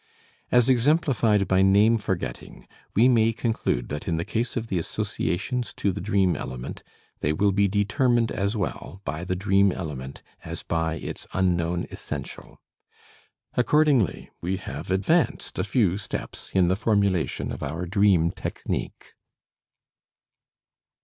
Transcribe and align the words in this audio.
As 0.51 0.67
exemplified 0.67 1.47
by 1.47 1.61
name 1.61 1.99
forgetting, 1.99 2.67
we 2.95 3.07
may 3.07 3.31
conclude 3.33 3.89
that 3.89 4.07
in 4.07 4.17
the 4.17 4.25
case 4.25 4.57
of 4.57 4.65
the 4.65 4.79
associations 4.79 5.75
to 5.75 5.91
the 5.91 6.01
dream 6.01 6.35
element 6.35 6.81
they 7.19 7.31
will 7.31 7.51
be 7.51 7.67
determined 7.67 8.31
as 8.31 8.57
well 8.57 9.01
by 9.05 9.23
the 9.23 9.35
dream 9.35 9.71
element 9.71 10.23
as 10.43 10.63
by 10.63 10.95
its 10.95 11.27
unknown 11.33 11.85
essential. 11.91 12.59
Accordingly, 13.53 14.31
we 14.41 14.57
have 14.57 14.89
advanced 14.89 15.59
a 15.59 15.63
few 15.63 15.99
steps 15.99 16.49
in 16.51 16.67
the 16.67 16.75
formulation 16.75 17.51
of 17.51 17.61
our 17.61 17.85
dream 17.85 18.31
technique. 18.31 19.13